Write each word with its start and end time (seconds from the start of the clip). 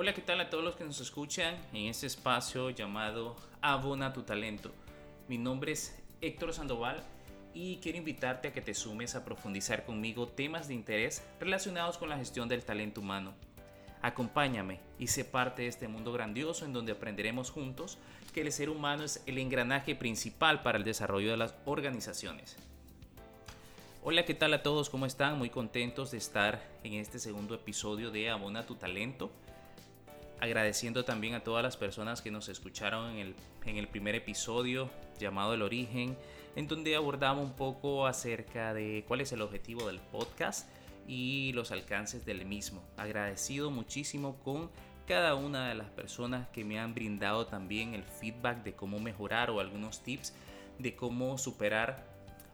Hola, 0.00 0.14
¿qué 0.14 0.22
tal 0.22 0.40
a 0.40 0.48
todos 0.48 0.62
los 0.62 0.76
que 0.76 0.84
nos 0.84 1.00
escuchan 1.00 1.56
en 1.72 1.86
este 1.86 2.06
espacio 2.06 2.70
llamado 2.70 3.34
Abona 3.60 4.12
tu 4.12 4.22
talento? 4.22 4.70
Mi 5.26 5.38
nombre 5.38 5.72
es 5.72 5.98
Héctor 6.20 6.54
Sandoval 6.54 7.02
y 7.52 7.78
quiero 7.78 7.98
invitarte 7.98 8.46
a 8.46 8.52
que 8.52 8.60
te 8.60 8.74
sumes 8.74 9.16
a 9.16 9.24
profundizar 9.24 9.84
conmigo 9.84 10.28
temas 10.28 10.68
de 10.68 10.74
interés 10.74 11.24
relacionados 11.40 11.98
con 11.98 12.10
la 12.10 12.16
gestión 12.16 12.48
del 12.48 12.64
talento 12.64 13.00
humano. 13.00 13.34
Acompáñame 14.00 14.78
y 15.00 15.08
sé 15.08 15.24
parte 15.24 15.62
de 15.62 15.68
este 15.68 15.88
mundo 15.88 16.12
grandioso 16.12 16.64
en 16.64 16.72
donde 16.72 16.92
aprenderemos 16.92 17.50
juntos 17.50 17.98
que 18.32 18.42
el 18.42 18.52
ser 18.52 18.70
humano 18.70 19.02
es 19.02 19.20
el 19.26 19.36
engranaje 19.38 19.96
principal 19.96 20.62
para 20.62 20.78
el 20.78 20.84
desarrollo 20.84 21.32
de 21.32 21.38
las 21.38 21.56
organizaciones. 21.64 22.56
Hola, 24.04 24.24
¿qué 24.24 24.34
tal 24.34 24.54
a 24.54 24.62
todos? 24.62 24.90
¿Cómo 24.90 25.06
están? 25.06 25.38
Muy 25.38 25.50
contentos 25.50 26.12
de 26.12 26.18
estar 26.18 26.62
en 26.84 26.94
este 26.94 27.18
segundo 27.18 27.56
episodio 27.56 28.12
de 28.12 28.30
Abona 28.30 28.64
tu 28.64 28.76
talento 28.76 29.32
agradeciendo 30.40 31.04
también 31.04 31.34
a 31.34 31.40
todas 31.40 31.62
las 31.62 31.76
personas 31.76 32.22
que 32.22 32.30
nos 32.30 32.48
escucharon 32.48 33.12
en 33.12 33.18
el, 33.18 33.34
en 33.64 33.76
el 33.76 33.88
primer 33.88 34.14
episodio 34.14 34.90
llamado 35.18 35.54
El 35.54 35.62
Origen, 35.62 36.16
en 36.56 36.68
donde 36.68 36.96
abordamos 36.96 37.44
un 37.44 37.56
poco 37.56 38.06
acerca 38.06 38.74
de 38.74 39.04
cuál 39.06 39.20
es 39.20 39.32
el 39.32 39.42
objetivo 39.42 39.86
del 39.86 40.00
podcast 40.00 40.68
y 41.06 41.52
los 41.54 41.72
alcances 41.72 42.24
del 42.24 42.44
mismo. 42.44 42.82
Agradecido 42.96 43.70
muchísimo 43.70 44.36
con 44.42 44.70
cada 45.06 45.34
una 45.34 45.70
de 45.70 45.74
las 45.74 45.88
personas 45.88 46.48
que 46.48 46.64
me 46.64 46.78
han 46.78 46.94
brindado 46.94 47.46
también 47.46 47.94
el 47.94 48.04
feedback 48.04 48.62
de 48.62 48.74
cómo 48.74 49.00
mejorar 49.00 49.50
o 49.50 49.60
algunos 49.60 50.02
tips 50.02 50.34
de 50.78 50.94
cómo 50.94 51.38
superar 51.38 52.06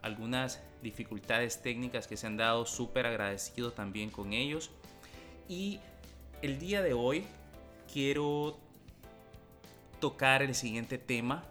algunas 0.02 0.62
dificultades 0.82 1.62
técnicas 1.62 2.06
que 2.06 2.16
se 2.16 2.26
han 2.26 2.36
dado. 2.36 2.66
Súper 2.66 3.06
agradecido 3.06 3.72
también 3.72 4.10
con 4.10 4.32
ellos. 4.32 4.70
Y 5.48 5.80
el 6.42 6.58
día 6.58 6.82
de 6.82 6.92
hoy 6.92 7.24
quiero 7.92 8.58
tocar 10.00 10.42
el 10.42 10.54
siguiente 10.54 10.98
tema 10.98 11.44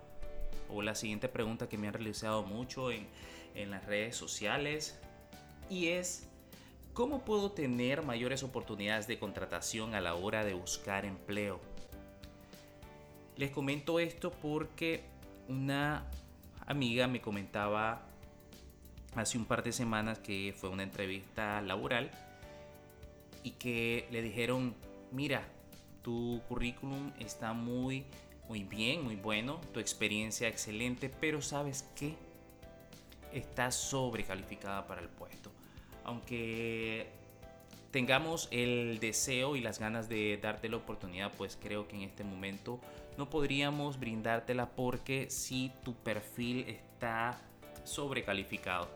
o 0.70 0.82
la 0.82 0.96
siguiente 0.96 1.30
pregunta 1.30 1.70
que 1.70 1.78
me 1.78 1.88
han 1.88 1.94
realizado 1.94 2.44
mucho 2.44 2.92
en, 2.92 3.08
en 3.56 3.72
las 3.72 3.86
redes 3.86 4.16
sociales 4.16 5.00
y 5.70 5.88
es 5.88 6.28
¿cómo 6.94 7.26
puedo 7.26 7.52
tener 7.52 8.04
mayores 8.04 8.44
oportunidades 8.44 9.08
de 9.08 9.18
contratación 9.18 9.96
a 9.96 10.02
la 10.02 10.16
hora 10.16 10.44
de 10.46 10.54
buscar 10.54 11.06
empleo? 11.06 11.60
Les 13.36 13.50
comento 13.50 14.00
esto 14.00 14.32
porque 14.32 15.04
una 15.48 16.06
amiga 16.68 17.08
me 17.08 17.22
comentaba 17.22 18.04
hace 19.16 19.38
un 19.38 19.46
par 19.46 19.64
de 19.64 19.72
semanas 19.72 20.20
que 20.20 20.54
fue 20.56 20.70
una 20.70 20.84
entrevista 20.84 21.62
laboral 21.62 22.12
y 23.44 23.52
que 23.52 24.08
le 24.12 24.22
dijeron, 24.22 24.76
mira, 25.12 25.48
tu 26.04 26.42
currículum 26.48 27.12
está 27.20 27.54
muy, 27.54 28.06
muy 28.48 28.64
bien, 28.64 29.04
muy 29.04 29.16
bueno, 29.16 29.60
tu 29.74 29.80
experiencia 29.80 30.48
excelente, 30.48 31.10
pero 31.10 31.42
sabes 31.42 31.86
que 31.96 32.16
estás 33.32 33.76
sobrecalificada 33.76 34.86
para 34.86 35.02
el 35.02 35.10
puesto. 35.10 35.50
Aunque 36.04 37.08
tengamos 37.92 38.48
el 38.52 39.00
deseo 39.00 39.56
y 39.56 39.62
las 39.62 39.80
ganas 39.80 40.10
de 40.10 40.38
darte 40.38 40.70
la 40.70 40.78
oportunidad, 40.78 41.32
pues 41.38 41.58
creo 41.62 41.88
que 41.88 41.96
en 41.96 42.02
este 42.04 42.24
momento 42.24 42.80
no 43.18 43.30
podríamos 43.30 44.00
brindártela 44.00 44.70
porque 44.70 45.30
si 45.30 45.72
tu 45.84 45.94
perfil 45.96 46.66
está 46.68 47.40
sobrecalificado. 47.86 48.90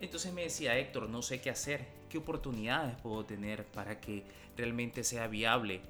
Entonces 0.00 0.32
me 0.32 0.42
decía 0.42 0.76
Héctor, 0.76 1.08
no 1.08 1.22
sé 1.22 1.40
qué 1.40 1.50
hacer, 1.50 1.86
qué 2.10 2.18
oportunidades 2.18 2.96
puedo 3.00 3.24
tener 3.24 3.64
para 3.64 4.00
que 4.00 4.24
realmente 4.56 5.04
sea 5.04 5.28
viable 5.28 5.80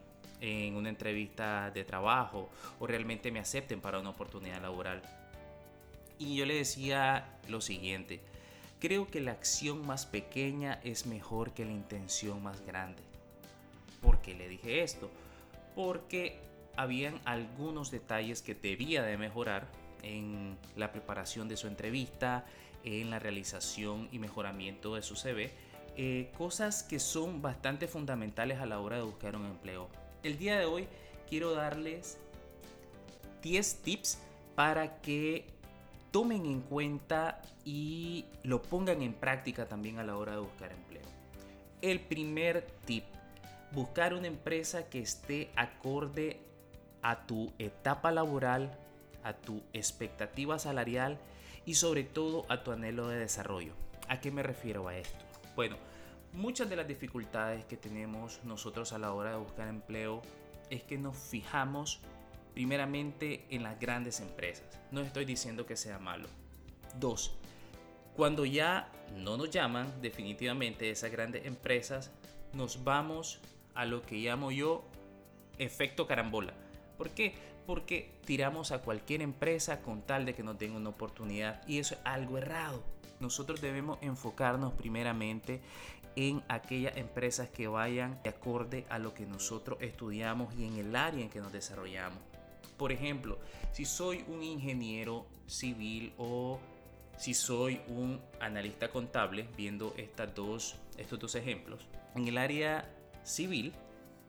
en 0.44 0.76
una 0.76 0.90
entrevista 0.90 1.70
de 1.70 1.84
trabajo 1.84 2.50
o 2.78 2.86
realmente 2.86 3.32
me 3.32 3.40
acepten 3.40 3.80
para 3.80 3.98
una 3.98 4.10
oportunidad 4.10 4.60
laboral. 4.60 5.00
Y 6.18 6.36
yo 6.36 6.44
le 6.44 6.54
decía 6.56 7.38
lo 7.48 7.62
siguiente, 7.62 8.20
creo 8.78 9.06
que 9.06 9.22
la 9.22 9.32
acción 9.32 9.86
más 9.86 10.04
pequeña 10.04 10.80
es 10.84 11.06
mejor 11.06 11.52
que 11.52 11.64
la 11.64 11.72
intención 11.72 12.42
más 12.42 12.60
grande. 12.66 13.02
¿Por 14.02 14.20
qué 14.20 14.34
le 14.34 14.46
dije 14.48 14.82
esto? 14.82 15.10
Porque 15.74 16.38
habían 16.76 17.18
algunos 17.24 17.90
detalles 17.90 18.42
que 18.42 18.54
debía 18.54 19.02
de 19.02 19.16
mejorar 19.16 19.66
en 20.02 20.58
la 20.76 20.92
preparación 20.92 21.48
de 21.48 21.56
su 21.56 21.68
entrevista, 21.68 22.44
en 22.84 23.08
la 23.08 23.18
realización 23.18 24.10
y 24.12 24.18
mejoramiento 24.18 24.94
de 24.94 25.00
su 25.00 25.16
CV, 25.16 25.50
eh, 25.96 26.30
cosas 26.36 26.82
que 26.82 27.00
son 27.00 27.40
bastante 27.40 27.88
fundamentales 27.88 28.58
a 28.58 28.66
la 28.66 28.78
hora 28.80 28.96
de 28.96 29.04
buscar 29.04 29.36
un 29.36 29.46
empleo. 29.46 29.88
El 30.24 30.38
día 30.38 30.58
de 30.58 30.64
hoy 30.64 30.88
quiero 31.28 31.52
darles 31.52 32.16
10 33.42 33.82
tips 33.82 34.18
para 34.54 35.02
que 35.02 35.44
tomen 36.12 36.46
en 36.46 36.62
cuenta 36.62 37.42
y 37.62 38.24
lo 38.42 38.62
pongan 38.62 39.02
en 39.02 39.12
práctica 39.12 39.68
también 39.68 39.98
a 39.98 40.02
la 40.02 40.16
hora 40.16 40.32
de 40.32 40.38
buscar 40.38 40.72
empleo. 40.72 41.02
El 41.82 42.00
primer 42.00 42.66
tip, 42.86 43.04
buscar 43.72 44.14
una 44.14 44.26
empresa 44.26 44.88
que 44.88 45.00
esté 45.00 45.50
acorde 45.56 46.40
a 47.02 47.26
tu 47.26 47.52
etapa 47.58 48.10
laboral, 48.10 48.74
a 49.24 49.34
tu 49.34 49.62
expectativa 49.74 50.58
salarial 50.58 51.18
y 51.66 51.74
sobre 51.74 52.02
todo 52.02 52.46
a 52.48 52.64
tu 52.64 52.72
anhelo 52.72 53.08
de 53.08 53.18
desarrollo. 53.18 53.74
¿A 54.08 54.22
qué 54.22 54.30
me 54.30 54.42
refiero 54.42 54.88
a 54.88 54.96
esto? 54.96 55.22
Bueno, 55.54 55.76
Muchas 56.34 56.68
de 56.68 56.74
las 56.74 56.88
dificultades 56.88 57.64
que 57.64 57.76
tenemos 57.76 58.40
nosotros 58.42 58.92
a 58.92 58.98
la 58.98 59.12
hora 59.12 59.30
de 59.30 59.36
buscar 59.36 59.68
empleo 59.68 60.20
es 60.68 60.82
que 60.82 60.98
nos 60.98 61.16
fijamos 61.16 62.00
primeramente 62.54 63.44
en 63.50 63.62
las 63.62 63.78
grandes 63.78 64.18
empresas. 64.18 64.66
No 64.90 65.00
estoy 65.00 65.26
diciendo 65.26 65.64
que 65.64 65.76
sea 65.76 66.00
malo. 66.00 66.26
Dos, 66.98 67.36
cuando 68.16 68.44
ya 68.44 68.90
no 69.16 69.36
nos 69.36 69.50
llaman 69.50 69.86
definitivamente 70.02 70.90
esas 70.90 71.12
grandes 71.12 71.46
empresas, 71.46 72.10
nos 72.52 72.82
vamos 72.82 73.38
a 73.76 73.84
lo 73.84 74.02
que 74.02 74.16
llamo 74.16 74.50
yo 74.50 74.84
efecto 75.58 76.08
carambola. 76.08 76.52
¿Por 76.98 77.10
qué? 77.10 77.34
Porque 77.64 78.10
tiramos 78.24 78.72
a 78.72 78.82
cualquier 78.82 79.22
empresa 79.22 79.82
con 79.82 80.02
tal 80.02 80.26
de 80.26 80.34
que 80.34 80.42
nos 80.42 80.58
den 80.58 80.72
una 80.72 80.90
oportunidad 80.90 81.62
y 81.68 81.78
eso 81.78 81.94
es 81.94 82.00
algo 82.02 82.38
errado. 82.38 82.82
Nosotros 83.24 83.62
debemos 83.62 83.96
enfocarnos 84.02 84.74
primeramente 84.74 85.62
en 86.14 86.42
aquellas 86.46 86.94
empresas 86.98 87.48
que 87.48 87.66
vayan 87.66 88.20
de 88.22 88.28
acorde 88.28 88.84
a 88.90 88.98
lo 88.98 89.14
que 89.14 89.24
nosotros 89.24 89.78
estudiamos 89.80 90.54
y 90.56 90.66
en 90.66 90.76
el 90.76 90.94
área 90.94 91.22
en 91.22 91.30
que 91.30 91.40
nos 91.40 91.50
desarrollamos. 91.50 92.18
Por 92.76 92.92
ejemplo, 92.92 93.38
si 93.72 93.86
soy 93.86 94.26
un 94.28 94.42
ingeniero 94.42 95.24
civil 95.46 96.12
o 96.18 96.60
si 97.16 97.32
soy 97.32 97.80
un 97.88 98.20
analista 98.40 98.90
contable, 98.90 99.48
viendo 99.56 99.94
estas 99.96 100.34
dos, 100.34 100.76
estos 100.98 101.18
dos 101.18 101.34
ejemplos, 101.34 101.80
en 102.14 102.28
el 102.28 102.36
área 102.36 102.94
civil, 103.22 103.72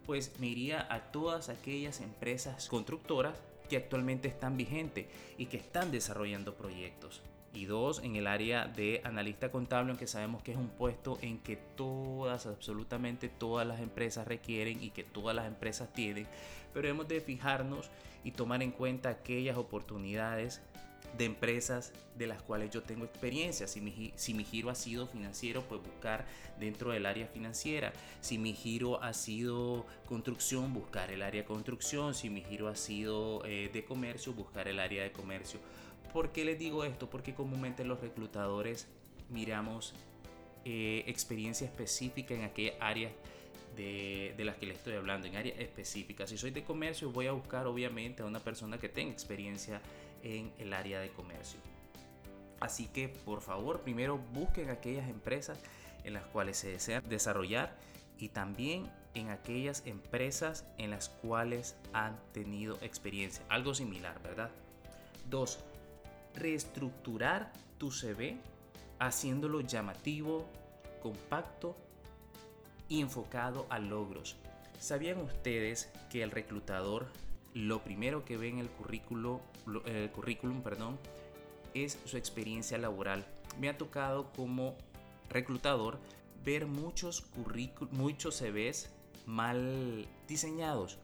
pues 0.05 0.39
me 0.39 0.47
iría 0.47 0.87
a 0.89 1.11
todas 1.11 1.49
aquellas 1.49 1.99
empresas 1.99 2.69
constructoras 2.69 3.35
que 3.67 3.75
actualmente 3.75 4.29
están 4.29 4.55
vigentes 4.55 5.07
y 5.37 5.47
que 5.47 5.57
están 5.57 5.91
desarrollando 5.91 6.55
proyectos 6.55 7.21
y 7.55 7.65
dos 7.65 8.01
en 8.03 8.15
el 8.15 8.27
área 8.27 8.65
de 8.65 9.01
analista 9.03 9.51
contable, 9.51 9.91
aunque 9.91 10.07
sabemos 10.07 10.43
que 10.43 10.51
es 10.51 10.57
un 10.57 10.69
puesto 10.69 11.17
en 11.21 11.39
que 11.39 11.55
todas, 11.55 12.45
absolutamente 12.45 13.29
todas 13.29 13.65
las 13.65 13.79
empresas 13.79 14.27
requieren 14.27 14.83
y 14.83 14.91
que 14.91 15.03
todas 15.03 15.35
las 15.35 15.47
empresas 15.47 15.91
tienen, 15.93 16.27
pero 16.73 16.87
hemos 16.87 17.07
de 17.07 17.21
fijarnos 17.21 17.89
y 18.23 18.31
tomar 18.31 18.61
en 18.63 18.71
cuenta 18.71 19.09
aquellas 19.09 19.57
oportunidades 19.57 20.61
de 21.17 21.25
empresas 21.25 21.93
de 22.17 22.27
las 22.27 22.41
cuales 22.41 22.71
yo 22.71 22.81
tengo 22.83 23.05
experiencia. 23.05 23.67
Si 23.67 23.81
mi, 23.81 24.13
si 24.15 24.33
mi, 24.33 24.43
giro 24.43 24.69
ha 24.69 24.75
sido 24.75 25.07
financiero, 25.07 25.61
pues 25.63 25.81
buscar 25.81 26.25
dentro 26.59 26.91
del 26.91 27.05
área 27.05 27.27
financiera. 27.27 27.93
Si 28.21 28.37
mi 28.37 28.53
giro 28.53 29.01
ha 29.01 29.13
sido 29.13 29.85
construcción, 30.07 30.73
buscar 30.73 31.11
el 31.11 31.21
área 31.21 31.45
construcción. 31.45 32.13
Si 32.13 32.29
mi 32.29 32.43
giro 32.43 32.67
ha 32.67 32.75
sido 32.75 33.43
eh, 33.45 33.69
de 33.71 33.85
comercio, 33.85 34.33
buscar 34.33 34.67
el 34.67 34.79
área 34.79 35.03
de 35.03 35.11
comercio. 35.11 35.59
¿Por 36.15 36.31
qué 36.31 36.45
les 36.45 36.57
digo 36.57 36.85
esto? 36.85 37.09
Porque 37.09 37.33
comúnmente 37.33 37.83
los 37.83 37.99
reclutadores 37.99 38.87
miramos 39.29 39.93
eh, 40.63 41.03
experiencia 41.07 41.67
específica 41.67 42.33
en 42.33 42.43
aquellas 42.43 42.75
áreas 42.79 43.11
de, 43.75 44.33
de, 44.37 44.45
las 44.45 44.55
que 44.55 44.65
les 44.65 44.77
estoy 44.77 44.93
hablando, 44.93 45.27
en 45.27 45.35
áreas 45.35 45.59
específicas. 45.59 46.29
Si 46.29 46.37
soy 46.37 46.51
de 46.51 46.63
comercio, 46.63 47.11
voy 47.11 47.27
a 47.27 47.33
buscar 47.33 47.67
obviamente 47.67 48.23
a 48.23 48.25
una 48.27 48.39
persona 48.39 48.77
que 48.77 48.87
tenga 48.87 49.11
experiencia 49.11 49.81
en 50.23 50.53
el 50.57 50.71
área 50.71 51.01
de 51.01 51.09
comercio. 51.09 51.59
Así 52.61 52.87
que 52.87 53.09
por 53.09 53.41
favor, 53.41 53.81
primero 53.81 54.17
busquen 54.17 54.69
aquellas 54.69 55.09
empresas 55.09 55.59
en 56.05 56.13
las 56.13 56.23
cuales 56.27 56.55
se 56.55 56.69
desean 56.69 57.03
desarrollar 57.09 57.75
y 58.17 58.29
también 58.29 58.89
en 59.15 59.31
aquellas 59.31 59.85
empresas 59.85 60.65
en 60.77 60.91
las 60.91 61.09
cuales 61.09 61.75
han 61.91 62.17
tenido 62.31 62.77
experiencia. 62.81 63.43
Algo 63.49 63.73
similar, 63.73 64.23
¿verdad? 64.23 64.49
Dos, 65.29 65.59
reestructurar 66.35 67.51
tu 67.77 67.91
CV 67.91 68.37
haciéndolo 68.99 69.61
llamativo, 69.61 70.45
compacto 71.01 71.75
y 72.87 73.01
enfocado 73.01 73.65
a 73.69 73.79
logros. 73.79 74.35
¿Sabían 74.79 75.19
ustedes 75.19 75.91
que 76.09 76.23
el 76.23 76.31
reclutador 76.31 77.07
lo 77.53 77.81
primero 77.83 78.25
que 78.25 78.37
ve 78.37 78.49
en 78.49 78.59
el 78.59 78.69
currículo, 78.69 79.41
el 79.85 80.11
currículum 80.11 80.61
perdón, 80.61 80.99
es 81.73 81.97
su 82.05 82.17
experiencia 82.17 82.77
laboral? 82.77 83.25
Me 83.59 83.69
ha 83.69 83.77
tocado 83.77 84.31
como 84.33 84.75
reclutador 85.29 85.99
ver 86.43 86.67
muchos 86.67 87.21
currículos, 87.21 87.93
muchos 87.93 88.35
CVs 88.37 88.89
mal 89.25 90.05
diseñados. 90.27 90.99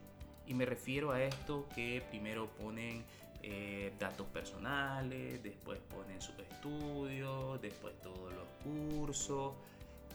Y 0.46 0.54
me 0.54 0.66
refiero 0.66 1.12
a 1.12 1.24
esto 1.24 1.68
que 1.74 2.04
primero 2.10 2.50
ponen 2.58 3.06
eh, 3.44 3.94
datos 4.00 4.28
personales, 4.28 5.42
después 5.42 5.80
ponen 5.80 6.22
sus 6.22 6.38
estudios, 6.40 7.62
después 7.62 7.94
todos 8.02 8.32
los 8.34 8.48
cursos 8.64 9.54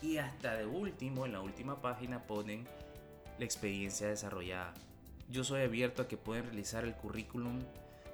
y 0.03 0.19
hasta 0.19 0.57
de 0.57 0.67
último, 0.67 1.27
en 1.27 1.33
la 1.33 1.41
última 1.41 1.81
página 1.81 2.23
ponen 2.23 2.67
la 3.39 3.45
experiencia 3.45 4.09
desarrollada. 4.09 4.75
Yo 5.29 5.43
soy 5.43 5.63
abierto 5.63 6.03
a 6.03 6.09
que 6.09 6.17
pueden 6.17 6.45
realizar 6.45 6.85
el 6.85 6.95
currículum 6.95 7.61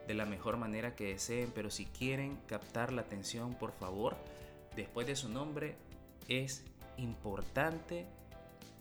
de 0.06 0.14
la 0.14 0.24
mejor 0.24 0.56
manera 0.56 0.94
que 0.94 1.08
deseen, 1.08 1.52
pero 1.54 1.70
si 1.70 1.86
quieren 1.86 2.38
captar 2.46 2.92
la 2.92 3.02
atención, 3.02 3.54
por 3.54 3.72
favor, 3.72 4.16
después 4.74 5.06
de 5.06 5.16
su 5.16 5.28
nombre, 5.28 5.76
es 6.28 6.64
importante 6.96 8.06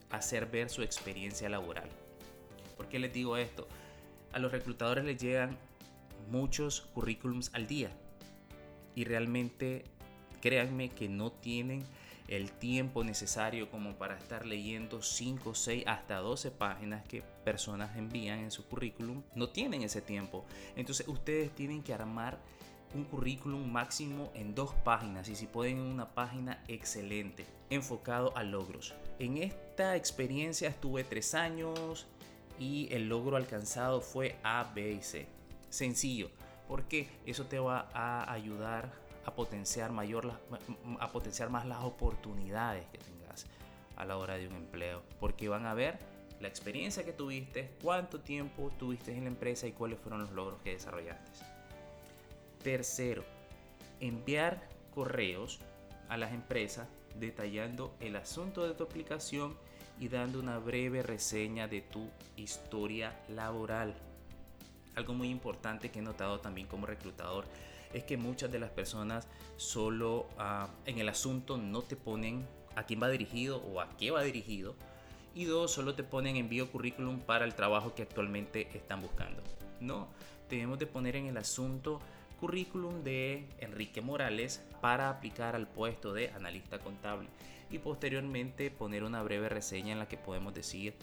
hacer 0.10 0.46
ver 0.46 0.70
su 0.70 0.82
experiencia 0.82 1.50
laboral. 1.50 1.90
¿Por 2.78 2.88
qué 2.88 3.00
les 3.00 3.14
digo 3.14 3.38
esto? 3.38 3.68
A 4.34 4.40
los 4.40 4.52
reclutadores 4.52 5.04
les 5.04 5.22
llegan 5.22 5.58
muchos 6.32 6.82
currículums 6.94 7.52
al 7.54 7.68
día 7.68 7.92
y 8.96 9.04
realmente 9.04 9.84
créanme 10.42 10.90
que 10.90 11.08
no 11.10 11.32
tienen 11.32 11.84
el 12.28 12.52
tiempo 12.52 13.04
necesario 13.04 13.70
como 13.70 13.96
para 13.96 14.18
estar 14.18 14.46
leyendo 14.46 15.02
5, 15.02 15.54
6, 15.54 15.84
hasta 15.86 16.18
12 16.18 16.52
páginas 16.52 17.06
que 17.06 17.22
personas 17.44 17.98
envían 17.98 18.40
en 18.40 18.52
su 18.52 18.66
currículum. 18.66 19.24
No 19.36 19.50
tienen 19.50 19.84
ese 19.84 20.02
tiempo. 20.02 20.46
Entonces 20.78 21.08
ustedes 21.10 21.52
tienen 21.52 21.84
que 21.84 21.94
armar 21.94 22.40
un 22.94 23.04
currículum 23.04 23.70
máximo 23.70 24.32
en 24.34 24.56
dos 24.56 24.74
páginas 24.86 25.28
y 25.28 25.36
si 25.36 25.46
pueden 25.46 25.78
en 25.78 25.84
una 25.84 26.14
página 26.14 26.64
excelente, 26.70 27.46
enfocado 27.70 28.36
a 28.38 28.44
logros. 28.44 28.94
En 29.20 29.38
esta 29.38 29.98
experiencia 29.98 30.70
estuve 30.70 31.04
tres 31.04 31.36
años 31.36 32.08
y 32.60 32.88
el 32.92 33.10
logro 33.10 33.36
alcanzado 33.36 34.02
fue 34.02 34.38
A, 34.44 34.72
B 34.74 34.94
y 34.94 35.02
C. 35.02 35.41
Sencillo, 35.72 36.30
porque 36.68 37.10
eso 37.26 37.46
te 37.46 37.58
va 37.58 37.90
a 37.94 38.32
ayudar 38.32 38.92
a 39.26 39.34
potenciar, 39.34 39.92
mayor, 39.92 40.40
a 41.00 41.12
potenciar 41.12 41.50
más 41.50 41.66
las 41.66 41.84
oportunidades 41.84 42.86
que 42.90 42.98
tengas 42.98 43.48
a 43.96 44.06
la 44.06 44.18
hora 44.18 44.36
de 44.36 44.48
un 44.48 44.56
empleo, 44.56 45.02
porque 45.20 45.48
van 45.48 45.66
a 45.66 45.74
ver 45.74 45.98
la 46.42 46.48
experiencia 46.48 47.06
que 47.06 47.14
tuviste, 47.14 47.72
cuánto 47.82 48.20
tiempo 48.20 48.70
tuviste 48.78 49.16
en 49.16 49.24
la 49.24 49.30
empresa 49.30 49.66
y 49.66 49.72
cuáles 49.72 50.00
fueron 50.00 50.22
los 50.22 50.32
logros 50.32 50.60
que 50.62 50.74
desarrollaste. 50.74 51.32
Tercero, 52.64 53.24
enviar 54.00 54.68
correos 54.94 55.62
a 56.10 56.18
las 56.18 56.34
empresas 56.34 56.88
detallando 57.16 57.96
el 58.02 58.18
asunto 58.18 58.68
de 58.68 58.74
tu 58.74 58.84
aplicación 58.84 59.56
y 60.00 60.10
dando 60.10 60.40
una 60.40 60.58
breve 60.58 61.02
reseña 61.02 61.68
de 61.68 61.82
tu 61.82 62.10
historia 62.36 63.18
laboral. 63.30 63.96
Algo 64.96 65.14
muy 65.14 65.30
importante 65.30 65.90
que 65.90 66.00
he 66.00 66.02
notado 66.02 66.40
también 66.40 66.68
como 66.68 66.86
reclutador 66.86 67.46
es 67.94 68.04
que 68.04 68.18
muchas 68.18 68.52
de 68.52 68.60
las 68.60 68.70
personas 68.70 69.28
solo 69.58 70.28
ah, 70.38 70.68
en 70.86 71.00
el 71.00 71.10
asunto 71.10 71.58
no 71.58 71.82
te 71.82 71.96
ponen 71.96 72.48
a 72.76 72.84
quién 72.84 73.02
va 73.02 73.10
dirigido 73.10 73.58
o 73.58 73.82
a 73.82 73.90
qué 73.98 74.12
va 74.12 74.24
dirigido. 74.24 74.76
Y 75.34 75.46
dos, 75.46 75.72
solo 75.72 75.96
te 75.96 76.04
ponen 76.04 76.36
envío 76.36 76.70
currículum 76.72 77.20
para 77.20 77.46
el 77.46 77.56
trabajo 77.56 77.96
que 77.96 78.02
actualmente 78.02 78.68
están 78.74 79.02
buscando. 79.02 79.42
No, 79.80 80.10
debemos 80.50 80.78
de 80.78 80.88
poner 80.88 81.16
en 81.16 81.28
el 81.28 81.38
asunto 81.38 82.02
currículum 82.40 83.04
de 83.04 83.48
Enrique 83.60 84.02
Morales 84.02 84.62
para 84.82 85.10
aplicar 85.10 85.56
al 85.56 85.68
puesto 85.68 86.12
de 86.12 86.30
analista 86.32 86.80
contable 86.80 87.30
y 87.70 87.78
posteriormente 87.78 88.72
poner 88.72 89.04
una 89.04 89.24
breve 89.24 89.48
reseña 89.48 89.94
en 89.94 90.00
la 90.00 90.08
que 90.08 90.18
podemos 90.18 90.54
decir, 90.54 90.96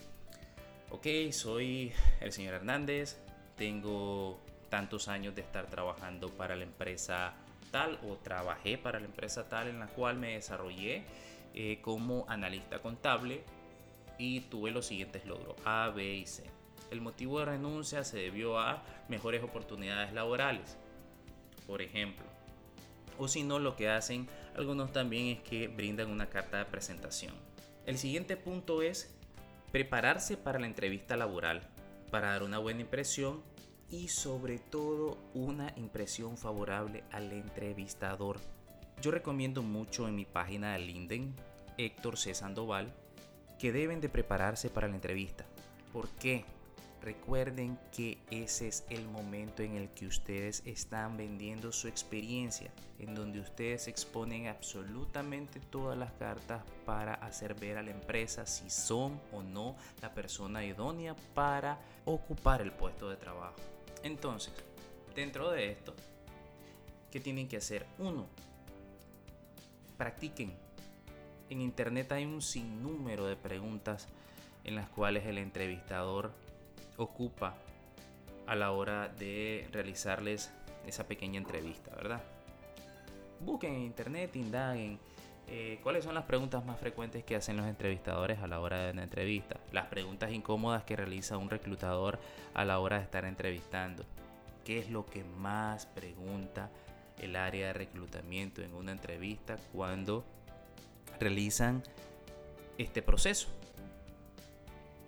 ok, 0.91 1.07
soy 1.31 1.93
el 2.21 2.33
señor 2.33 2.55
Hernández, 2.55 3.19
tengo 3.59 4.41
tantos 4.71 5.09
años 5.09 5.35
de 5.35 5.43
estar 5.43 5.67
trabajando 5.67 6.31
para 6.31 6.57
la 6.57 6.65
empresa 6.65 7.35
tal 7.71 7.99
o 8.09 8.17
trabajé 8.17 8.79
para 8.79 9.01
la 9.01 9.07
empresa 9.07 9.49
tal 9.49 9.69
en 9.69 9.79
la 9.79 9.89
cual 9.89 10.17
me 10.17 10.35
desarrollé 10.35 11.05
eh, 11.55 11.81
como 11.83 12.25
analista 12.29 12.79
contable 12.79 13.43
y 14.19 14.41
tuve 14.43 14.71
los 14.71 14.87
siguientes 14.87 15.27
logros 15.27 15.57
A, 15.65 15.93
B 15.95 16.15
y 16.15 16.27
C. 16.27 16.45
El 16.91 17.01
motivo 17.01 17.41
de 17.41 17.47
renuncia 17.47 18.05
se 18.05 18.19
debió 18.19 18.59
a 18.59 18.83
mejores 19.09 19.43
oportunidades 19.43 20.13
laborales, 20.13 20.79
por 21.67 21.83
ejemplo. 21.83 22.25
O 23.19 23.29
si 23.29 23.43
no, 23.43 23.59
lo 23.59 23.77
que 23.77 23.91
hacen 23.91 24.29
algunos 24.57 24.93
también 24.93 25.27
es 25.27 25.41
que 25.41 25.69
brindan 25.69 26.11
una 26.11 26.29
carta 26.29 26.59
de 26.59 26.65
presentación. 26.65 27.35
El 27.85 27.99
siguiente 27.99 28.37
punto 28.37 28.81
es 28.81 29.15
prepararse 29.73 30.37
para 30.37 30.59
la 30.59 30.67
entrevista 30.67 31.17
laboral, 31.17 31.63
para 32.11 32.31
dar 32.31 32.43
una 32.43 32.59
buena 32.59 32.81
impresión 32.81 33.43
y 33.91 34.09
sobre 34.09 34.59
todo 34.59 35.19
una 35.35 35.73
impresión 35.77 36.37
favorable 36.37 37.05
al 37.11 37.33
entrevistador. 37.33 38.41
Yo 39.01 39.11
recomiendo 39.11 39.63
mucho 39.63 40.09
en 40.09 40.17
mi 40.17 40.25
página 40.25 40.73
de 40.73 40.81
LinkedIn, 40.81 41.35
Héctor 41.79 42.19
C. 42.19 42.35
Sandoval, 42.35 42.93
que 43.59 43.73
deben 43.73 44.01
de 44.01 44.09
prepararse 44.09 44.71
para 44.71 44.89
la 44.89 44.95
entrevista. 44.95 45.47
¿Por 45.93 46.09
qué? 46.11 46.45
Recuerden 47.01 47.79
que 47.93 48.19
ese 48.31 48.67
es 48.67 48.85
el 48.91 49.07
momento 49.07 49.63
en 49.63 49.77
el 49.77 49.89
que 49.91 50.07
ustedes 50.07 50.63
están 50.67 51.17
vendiendo 51.17 51.71
su 51.71 51.87
experiencia, 51.87 52.73
en 52.99 53.15
donde 53.15 53.41
ustedes 53.41 53.87
exponen 53.87 54.49
absolutamente 54.49 55.61
todas 55.61 55.97
las 55.97 56.13
cartas 56.13 56.63
para 56.85 57.15
hacer 57.15 57.55
ver 57.55 57.79
a 57.79 57.83
la 57.83 57.93
empresa 57.93 58.47
si 58.47 58.69
son 58.69 59.21
o 59.33 59.43
no 59.43 59.77
la 60.03 60.13
persona 60.13 60.65
idónea 60.65 61.15
para 61.35 61.79
ocupar 62.05 62.63
el 62.63 62.73
puesto 62.73 63.09
de 63.09 63.17
trabajo. 63.17 63.57
Entonces, 64.03 64.53
dentro 65.15 65.51
de 65.51 65.71
esto, 65.71 65.95
¿qué 67.13 67.21
tienen 67.21 67.47
que 67.47 67.59
hacer? 67.59 67.87
Uno, 67.99 68.27
practiquen. 69.97 70.53
En 71.49 71.61
internet 71.61 72.11
hay 72.11 72.25
un 72.25 72.43
sinnúmero 72.43 73.27
de 73.27 73.37
preguntas 73.37 74.09
en 74.65 74.75
las 74.75 74.89
cuales 74.89 75.25
el 75.27 75.39
entrevistador 75.39 76.33
ocupa 76.99 77.55
a 78.47 78.55
la 78.55 78.73
hora 78.73 79.09
de 79.09 79.67
realizarles 79.73 80.53
esa 80.87 81.07
pequeña 81.07 81.39
entrevista, 81.39 81.95
¿verdad? 81.95 82.23
Busquen 83.41 83.75
en 83.75 83.83
internet, 83.83 84.35
indaguen 84.37 84.99
eh, 85.51 85.79
cuáles 85.83 86.05
son 86.05 86.15
las 86.15 86.25
preguntas 86.25 86.65
más 86.65 86.79
frecuentes 86.79 87.25
que 87.25 87.35
hacen 87.35 87.57
los 87.57 87.67
entrevistadores 87.67 88.41
a 88.41 88.47
la 88.47 88.61
hora 88.61 88.85
de 88.85 88.93
una 88.93 89.05
entrevista, 89.05 89.59
las 89.73 89.87
preguntas 89.87 90.31
incómodas 90.31 90.85
que 90.85 90.97
realiza 90.97 91.39
un 91.39 91.49
reclutador 91.49 92.19
a 92.53 92.65
la 92.67 92.79
hora 92.81 92.99
de 92.99 93.05
estar 93.05 93.25
entrevistando, 93.25 94.05
qué 94.65 94.79
es 94.79 94.91
lo 94.91 95.07
que 95.07 95.25
más 95.25 95.87
pregunta 95.87 96.71
el 97.19 97.37
área 97.37 97.69
de 97.69 97.73
reclutamiento 97.73 98.63
en 98.63 98.75
una 98.75 98.93
entrevista 98.93 99.57
cuando 99.73 100.25
realizan 101.19 101.83
este 102.77 103.03
proceso. 103.03 103.49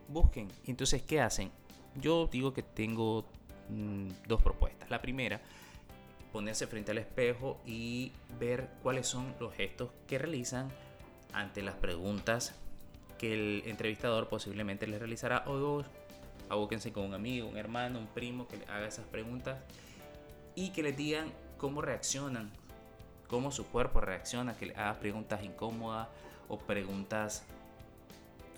Busquen, 0.08 0.48
entonces, 0.66 1.02
¿qué 1.02 1.20
hacen? 1.20 1.52
Yo 1.96 2.28
digo 2.30 2.52
que 2.52 2.62
tengo 2.62 3.24
mm, 3.68 4.08
dos 4.26 4.42
propuestas. 4.42 4.90
La 4.90 5.00
primera 5.00 5.40
ponerse 6.32 6.66
frente 6.66 6.92
al 6.92 6.98
espejo 6.98 7.60
y 7.66 8.12
ver 8.38 8.68
cuáles 8.82 9.06
son 9.06 9.34
los 9.40 9.54
gestos 9.54 9.90
que 10.06 10.18
realizan 10.18 10.68
ante 11.32 11.62
las 11.62 11.74
preguntas 11.74 12.54
que 13.18 13.34
el 13.34 13.62
entrevistador 13.66 14.28
posiblemente 14.28 14.86
les 14.86 14.98
realizará 14.98 15.44
o 15.46 15.84
abóquense 16.48 16.92
con 16.92 17.04
un 17.04 17.14
amigo, 17.14 17.48
un 17.48 17.56
hermano, 17.56 17.98
un 17.98 18.06
primo 18.06 18.48
que 18.48 18.56
haga 18.68 18.86
esas 18.86 19.04
preguntas 19.06 19.58
y 20.54 20.70
que 20.70 20.82
les 20.82 20.96
digan 20.96 21.30
cómo 21.58 21.82
reaccionan, 21.82 22.50
cómo 23.28 23.52
su 23.52 23.66
cuerpo 23.66 24.00
reacciona, 24.00 24.56
que 24.56 24.66
le 24.66 24.74
haga 24.74 24.98
preguntas 24.98 25.44
incómodas 25.44 26.08
o 26.48 26.58
preguntas 26.58 27.44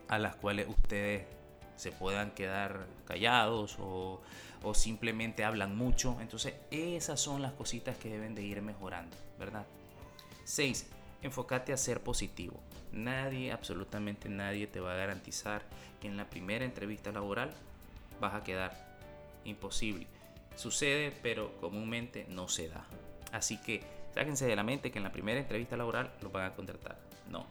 a 0.09 0.19
las 0.19 0.37
cuales 0.37 0.69
ustedes 0.69 1.27
se 1.77 1.93
puedan 1.93 2.31
quedar 2.33 2.87
callados 3.07 3.77
o, 3.81 4.21
simplemente 4.75 5.45
hablan 5.45 5.77
mucho. 5.77 6.17
Entonces 6.21 6.55
esas 6.71 7.21
son 7.21 7.43
las 7.43 7.53
cositas 7.53 7.97
que 7.97 8.09
deben 8.09 8.35
de 8.35 8.43
ir 8.43 8.63
mejorando, 8.63 9.17
¿verdad? 9.39 9.67
6. 10.45 10.87
Enfócate 11.23 11.73
a 11.73 11.77
ser 11.77 12.01
positivo. 12.01 12.61
Nadie, 12.93 13.53
absolutamente 13.53 14.29
nadie 14.29 14.67
te 14.67 14.81
va 14.81 14.93
a 14.93 14.97
garantizar 14.97 15.63
que 16.01 16.09
en 16.09 16.17
la 16.17 16.29
primera 16.29 16.65
entrevista 16.65 17.11
laboral 17.11 17.53
vas 18.21 18.35
a 18.35 18.45
quedar. 18.45 18.93
Imposible. 19.45 20.07
Sucede, 20.57 21.13
pero 21.23 21.57
comúnmente 21.61 22.27
no 22.29 22.49
se 22.49 22.69
da. 22.69 22.85
Así 23.33 23.57
que 23.57 23.83
sáquense 24.15 24.47
de 24.47 24.55
la 24.55 24.63
mente 24.63 24.93
que 24.93 24.99
en 24.99 25.05
la 25.05 25.13
primera 25.13 25.41
entrevista 25.41 25.77
laboral 25.77 26.13
los 26.23 26.31
van 26.31 26.47
a 26.47 26.55
contratar. 26.55 26.97
No. 27.29 27.47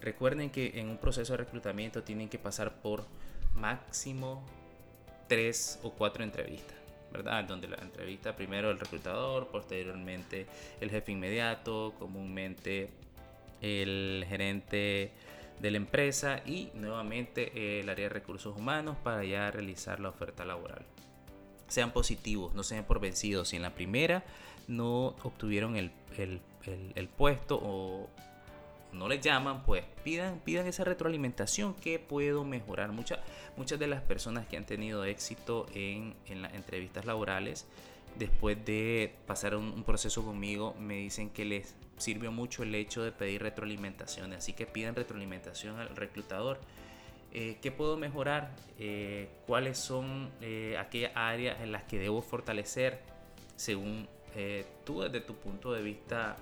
Recuerden 0.00 0.50
que 0.50 0.78
en 0.78 0.88
un 0.88 0.98
proceso 0.98 1.32
de 1.32 1.38
reclutamiento 1.38 2.02
tienen 2.02 2.28
que 2.28 2.38
pasar 2.38 2.80
por 2.80 3.04
máximo 3.54 4.44
tres 5.26 5.78
o 5.82 5.90
cuatro 5.90 6.22
entrevistas, 6.22 6.76
¿verdad? 7.12 7.44
Donde 7.44 7.68
la 7.68 7.76
entrevista 7.76 8.36
primero 8.36 8.70
el 8.70 8.78
reclutador, 8.78 9.48
posteriormente 9.48 10.46
el 10.80 10.90
jefe 10.90 11.12
inmediato, 11.12 11.94
comúnmente 11.98 12.90
el 13.60 14.24
gerente 14.28 15.10
de 15.60 15.70
la 15.72 15.76
empresa 15.76 16.40
y 16.46 16.70
nuevamente 16.74 17.80
el 17.80 17.88
área 17.88 18.04
de 18.04 18.14
recursos 18.14 18.56
humanos 18.56 18.96
para 19.02 19.24
ya 19.24 19.50
realizar 19.50 19.98
la 19.98 20.10
oferta 20.10 20.44
laboral. 20.44 20.84
Sean 21.66 21.90
positivos, 21.90 22.54
no 22.54 22.62
sean 22.62 22.84
por 22.84 23.00
vencidos. 23.00 23.48
Si 23.48 23.56
en 23.56 23.62
la 23.62 23.74
primera 23.74 24.24
no 24.68 25.08
obtuvieron 25.24 25.76
el, 25.76 25.90
el 26.16 27.08
puesto 27.08 27.58
o 27.60 28.08
no 28.92 29.08
les 29.08 29.20
llaman, 29.20 29.64
pues 29.64 29.84
pidan, 30.04 30.40
pidan 30.40 30.66
esa 30.66 30.84
retroalimentación 30.84 31.74
que 31.74 31.98
puedo 31.98 32.44
mejorar. 32.44 32.92
Muchas 32.92 33.18
muchas 33.56 33.78
de 33.78 33.88
las 33.88 34.02
personas 34.02 34.46
que 34.46 34.56
han 34.56 34.64
tenido 34.64 35.04
éxito 35.04 35.66
en, 35.74 36.14
en 36.26 36.42
las 36.42 36.54
entrevistas 36.54 37.04
laborales, 37.04 37.66
después 38.16 38.64
de 38.64 39.14
pasar 39.26 39.54
un, 39.54 39.82
proceso 39.84 40.24
conmigo, 40.24 40.74
me 40.78 40.96
dicen 40.96 41.30
que 41.30 41.44
les 41.44 41.74
sirvió 41.96 42.32
mucho 42.32 42.62
el 42.62 42.74
hecho 42.74 43.02
de 43.02 43.12
pedir 43.12 43.42
retroalimentación. 43.42 44.32
Así 44.32 44.52
que 44.52 44.66
pidan 44.66 44.94
retroalimentación 44.94 45.78
al 45.78 45.94
reclutador. 45.96 46.60
Eh, 47.32 47.58
¿Qué 47.60 47.70
puedo 47.70 47.96
mejorar? 47.96 48.54
Eh, 48.78 49.28
¿Cuáles 49.46 49.78
son 49.78 50.30
eh, 50.40 50.76
aquellas 50.78 51.12
áreas 51.14 51.60
en 51.60 51.72
las 51.72 51.84
que 51.84 51.98
debo 51.98 52.22
fortalecer 52.22 53.00
según 53.56 54.08
tú 54.84 55.00
desde 55.00 55.20
tu 55.20 55.34
punto 55.34 55.72
de 55.72 55.82
vista 55.82 56.36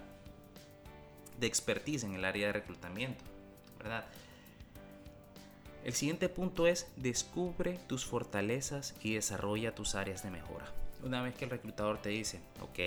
de 1.38 1.46
expertise 1.46 2.04
en 2.04 2.14
el 2.14 2.24
área 2.24 2.48
de 2.48 2.52
reclutamiento, 2.52 3.24
¿verdad? 3.78 4.04
El 5.84 5.92
siguiente 5.92 6.28
punto 6.28 6.66
es 6.66 6.88
descubre 6.96 7.78
tus 7.86 8.04
fortalezas 8.04 8.94
y 9.02 9.14
desarrolla 9.14 9.74
tus 9.74 9.94
áreas 9.94 10.22
de 10.24 10.30
mejora. 10.30 10.66
Una 11.04 11.22
vez 11.22 11.34
que 11.36 11.44
el 11.44 11.50
reclutador 11.50 12.02
te 12.02 12.08
dice, 12.08 12.40
ok, 12.60 12.78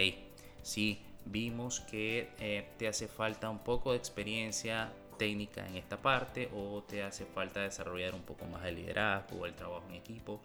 sí, 0.63 1.01
vimos 1.25 1.79
que 1.79 2.29
eh, 2.39 2.67
te 2.77 2.87
hace 2.87 3.07
falta 3.07 3.49
un 3.49 3.59
poco 3.59 3.91
de 3.91 3.97
experiencia 3.97 4.91
técnica 5.17 5.67
en 5.67 5.75
esta 5.75 5.97
parte 5.97 6.49
o 6.53 6.83
te 6.83 7.03
hace 7.03 7.25
falta 7.25 7.61
desarrollar 7.61 8.15
un 8.15 8.23
poco 8.23 8.45
más 8.45 8.63
de 8.63 8.71
liderazgo 8.71 9.39
o 9.39 9.45
el 9.45 9.53
trabajo 9.53 9.85
en 9.89 9.95
equipo, 9.95 10.41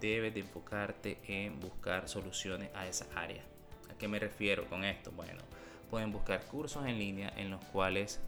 debes 0.00 0.34
de 0.34 0.40
enfocarte 0.40 1.18
en 1.28 1.60
buscar 1.60 2.08
soluciones 2.08 2.70
a 2.74 2.86
esa 2.86 3.06
área. 3.14 3.42
¿A 3.90 3.94
qué 3.96 4.08
me 4.08 4.18
refiero 4.18 4.66
con 4.66 4.84
esto? 4.84 5.12
Bueno, 5.12 5.42
pueden 5.92 6.10
buscar 6.10 6.40
cursos 6.44 6.86
en 6.86 6.98
línea 6.98 7.30
en 7.36 7.50
los 7.50 7.62
cuales 7.66 8.18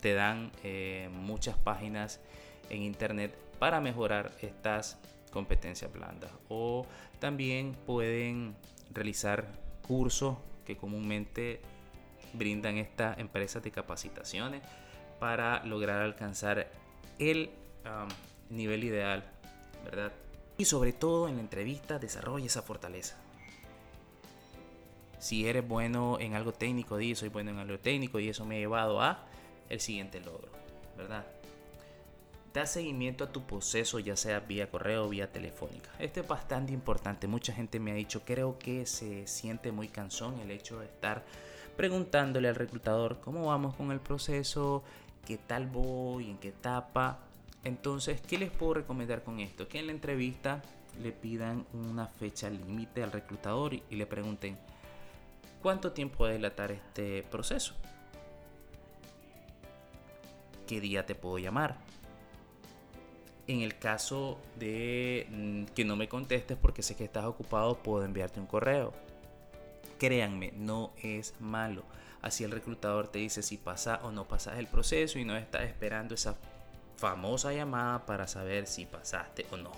te 0.00 0.14
dan 0.14 0.52
eh, 0.62 1.10
muchas 1.10 1.58
páginas 1.58 2.20
en 2.70 2.82
internet 2.82 3.36
para 3.58 3.80
mejorar 3.80 4.30
estas 4.40 4.96
competencias 5.32 5.92
blandas 5.92 6.30
o 6.48 6.86
también 7.18 7.74
pueden 7.84 8.54
realizar 8.92 9.44
cursos 9.82 10.36
que 10.64 10.76
comúnmente 10.76 11.60
brindan 12.32 12.76
estas 12.76 13.18
empresas 13.18 13.64
de 13.64 13.72
capacitaciones 13.72 14.62
para 15.18 15.64
lograr 15.64 16.00
alcanzar 16.00 16.70
el 17.18 17.50
nivel 18.50 18.84
ideal, 18.84 19.24
¿verdad? 19.84 20.12
Y 20.58 20.66
sobre 20.66 20.92
todo 20.92 21.28
en 21.28 21.34
la 21.34 21.40
entrevista 21.40 21.98
desarrolla 21.98 22.46
esa 22.46 22.62
fortaleza. 22.62 23.23
Si 25.24 25.48
eres 25.48 25.66
bueno 25.66 26.18
en 26.20 26.34
algo 26.34 26.52
técnico, 26.52 26.98
di 26.98 27.14
soy 27.14 27.30
bueno 27.30 27.50
en 27.50 27.58
algo 27.58 27.78
técnico 27.78 28.20
y 28.20 28.28
eso 28.28 28.44
me 28.44 28.56
ha 28.56 28.58
llevado 28.58 29.00
a 29.00 29.24
el 29.70 29.80
siguiente 29.80 30.20
logro, 30.20 30.50
¿verdad? 30.98 31.24
Da 32.52 32.66
seguimiento 32.66 33.24
a 33.24 33.32
tu 33.32 33.46
proceso, 33.46 33.98
ya 33.98 34.16
sea 34.16 34.40
vía 34.40 34.70
correo 34.70 35.06
o 35.06 35.08
vía 35.08 35.32
telefónica. 35.32 35.88
Esto 35.98 36.20
es 36.20 36.28
bastante 36.28 36.74
importante. 36.74 37.26
Mucha 37.26 37.54
gente 37.54 37.80
me 37.80 37.92
ha 37.92 37.94
dicho, 37.94 38.20
creo 38.22 38.58
que 38.58 38.84
se 38.84 39.26
siente 39.26 39.72
muy 39.72 39.88
cansón 39.88 40.40
el 40.40 40.50
hecho 40.50 40.80
de 40.80 40.84
estar 40.84 41.24
preguntándole 41.74 42.48
al 42.48 42.54
reclutador 42.54 43.18
cómo 43.20 43.46
vamos 43.46 43.74
con 43.76 43.92
el 43.92 44.00
proceso, 44.00 44.84
qué 45.24 45.38
tal 45.38 45.66
voy, 45.68 46.28
en 46.28 46.36
qué 46.36 46.48
etapa. 46.48 47.20
Entonces, 47.64 48.20
¿qué 48.20 48.36
les 48.36 48.50
puedo 48.50 48.74
recomendar 48.74 49.22
con 49.22 49.40
esto? 49.40 49.68
Que 49.68 49.78
en 49.78 49.86
la 49.86 49.92
entrevista 49.92 50.60
le 51.02 51.12
pidan 51.12 51.64
una 51.72 52.08
fecha 52.08 52.50
límite 52.50 53.02
al 53.02 53.10
reclutador 53.10 53.72
y 53.72 53.96
le 53.96 54.04
pregunten, 54.04 54.58
¿Cuánto 55.64 55.92
tiempo 55.92 56.18
puede 56.18 56.34
dilatar 56.34 56.72
este 56.72 57.22
proceso? 57.22 57.72
¿Qué 60.66 60.78
día 60.78 61.06
te 61.06 61.14
puedo 61.14 61.38
llamar? 61.38 61.78
En 63.46 63.62
el 63.62 63.78
caso 63.78 64.38
de 64.58 65.26
mm, 65.30 65.64
que 65.74 65.86
no 65.86 65.96
me 65.96 66.06
contestes 66.06 66.58
porque 66.58 66.82
sé 66.82 66.96
que 66.96 67.04
estás 67.04 67.24
ocupado, 67.24 67.78
puedo 67.78 68.04
enviarte 68.04 68.40
un 68.40 68.46
correo. 68.46 68.92
Créanme, 69.98 70.52
no 70.54 70.92
es 71.02 71.32
malo. 71.40 71.84
Así 72.20 72.44
el 72.44 72.50
reclutador 72.50 73.08
te 73.08 73.20
dice 73.20 73.42
si 73.42 73.56
pasa 73.56 74.00
o 74.02 74.12
no 74.12 74.28
pasas 74.28 74.58
el 74.58 74.66
proceso 74.66 75.18
y 75.18 75.24
no 75.24 75.34
estás 75.34 75.62
esperando 75.62 76.14
esa 76.14 76.36
famosa 76.98 77.54
llamada 77.54 78.04
para 78.04 78.26
saber 78.26 78.66
si 78.66 78.84
pasaste 78.84 79.46
o 79.50 79.56
no. 79.56 79.72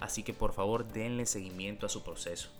Así 0.00 0.24
que 0.24 0.34
por 0.34 0.52
favor 0.52 0.88
denle 0.88 1.24
seguimiento 1.24 1.86
a 1.86 1.88
su 1.88 2.02
proceso. 2.02 2.50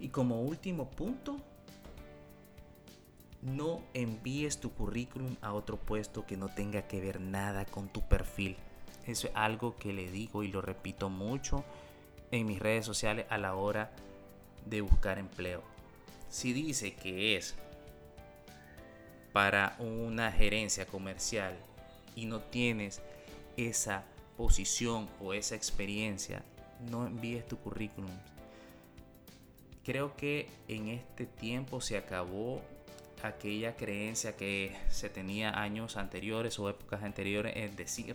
Y 0.00 0.08
como 0.08 0.42
último 0.42 0.90
punto, 0.90 1.36
no 3.42 3.82
envíes 3.94 4.58
tu 4.58 4.72
currículum 4.72 5.36
a 5.42 5.52
otro 5.52 5.76
puesto 5.76 6.26
que 6.26 6.36
no 6.36 6.48
tenga 6.48 6.82
que 6.82 7.00
ver 7.00 7.20
nada 7.20 7.64
con 7.64 7.88
tu 7.88 8.02
perfil. 8.02 8.56
Eso 9.06 9.28
es 9.28 9.32
algo 9.34 9.76
que 9.76 9.92
le 9.92 10.10
digo 10.10 10.42
y 10.42 10.48
lo 10.48 10.60
repito 10.60 11.08
mucho 11.08 11.64
en 12.30 12.46
mis 12.46 12.58
redes 12.58 12.84
sociales 12.84 13.26
a 13.30 13.38
la 13.38 13.54
hora 13.54 13.90
de 14.66 14.80
buscar 14.80 15.18
empleo. 15.18 15.62
Si 16.28 16.52
dice 16.52 16.94
que 16.94 17.36
es 17.36 17.54
para 19.32 19.76
una 19.78 20.30
gerencia 20.30 20.86
comercial 20.86 21.56
y 22.14 22.26
no 22.26 22.40
tienes 22.40 23.00
esa 23.56 24.04
posición 24.36 25.08
o 25.20 25.32
esa 25.32 25.54
experiencia, 25.54 26.42
no 26.90 27.06
envíes 27.06 27.46
tu 27.46 27.56
currículum 27.56 28.10
Creo 29.88 30.14
que 30.18 30.50
en 30.68 30.88
este 30.88 31.24
tiempo 31.24 31.80
se 31.80 31.96
acabó 31.96 32.60
aquella 33.22 33.74
creencia 33.74 34.36
que 34.36 34.76
se 34.90 35.08
tenía 35.08 35.62
años 35.62 35.96
anteriores 35.96 36.58
o 36.58 36.68
épocas 36.68 37.02
anteriores, 37.02 37.54
es 37.56 37.74
decir, 37.74 38.14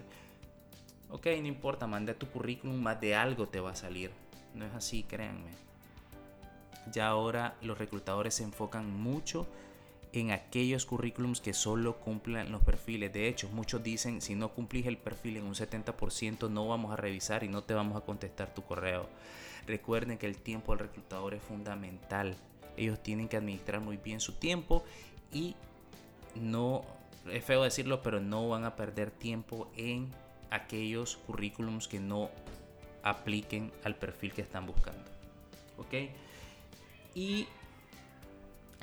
ok, 1.10 1.26
no 1.42 1.48
importa, 1.48 1.88
manda 1.88 2.14
tu 2.14 2.28
currículum, 2.28 2.80
más 2.80 3.02
de 3.02 3.16
algo 3.16 3.48
te 3.48 3.60
va 3.60 3.72
a 3.72 3.76
salir. 3.76 4.12
No 4.54 4.66
es 4.68 4.74
así, 4.76 5.02
créanme. 5.02 5.50
Ya 6.92 7.08
ahora 7.08 7.56
los 7.64 7.76
reclutadores 7.80 8.36
se 8.36 8.44
enfocan 8.44 8.88
mucho 8.96 9.48
en 10.14 10.30
aquellos 10.32 10.86
currículums 10.86 11.42
que 11.42 11.54
solo 11.54 11.98
cumplan 11.98 12.52
los 12.52 12.62
perfiles. 12.64 13.12
De 13.12 13.28
hecho, 13.28 13.50
muchos 13.50 13.82
dicen, 13.82 14.22
si 14.22 14.36
no 14.36 14.50
cumplís 14.50 14.86
el 14.86 14.98
perfil 14.98 15.38
en 15.38 15.46
un 15.46 15.56
70%, 15.56 16.50
no 16.50 16.68
vamos 16.68 16.94
a 16.94 16.96
revisar 16.96 17.44
y 17.44 17.50
no 17.50 17.64
te 17.64 17.74
vamos 17.74 17.98
a 17.98 18.06
contestar 18.06 18.54
tu 18.54 18.64
correo. 18.64 19.10
Recuerden 19.66 20.20
que 20.20 20.28
el 20.28 20.38
tiempo 20.38 20.72
del 20.72 20.88
reclutador 20.88 21.34
es 21.34 21.42
fundamental. 21.42 22.36
Ellos 22.78 23.02
tienen 23.02 23.28
que 23.28 23.38
administrar 23.38 23.82
muy 23.82 23.98
bien 23.98 24.20
su 24.20 24.34
tiempo 24.34 24.84
y 25.32 25.56
no, 26.36 26.84
es 27.32 27.44
feo 27.44 27.64
decirlo, 27.64 28.04
pero 28.04 28.20
no 28.20 28.48
van 28.50 28.66
a 28.66 28.76
perder 28.76 29.10
tiempo 29.10 29.72
en 29.76 30.12
aquellos 30.52 31.18
currículums 31.26 31.88
que 31.88 32.00
no 32.00 32.30
apliquen 33.02 33.72
al 33.84 33.96
perfil 33.96 34.32
que 34.32 34.42
están 34.44 34.68
buscando. 34.68 35.04
¿Ok? 35.80 36.12
Y 37.16 37.48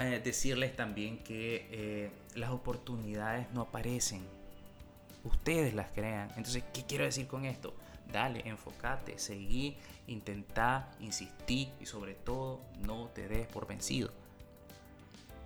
eh, 0.00 0.20
decirles 0.24 0.74
también 0.74 1.18
que 1.18 1.68
eh, 1.70 2.10
las 2.34 2.50
oportunidades 2.50 3.46
no 3.52 3.60
aparecen. 3.60 4.22
Ustedes 5.24 5.74
las 5.74 5.90
crean. 5.90 6.30
Entonces, 6.36 6.64
¿qué 6.72 6.84
quiero 6.86 7.04
decir 7.04 7.26
con 7.26 7.44
esto? 7.44 7.74
Dale, 8.10 8.42
enfócate, 8.46 9.18
seguí, 9.18 9.76
intentá, 10.06 10.90
insistí 11.00 11.70
y 11.80 11.86
sobre 11.86 12.14
todo 12.14 12.62
no 12.86 13.08
te 13.08 13.28
des 13.28 13.46
por 13.46 13.66
vencido. 13.66 14.10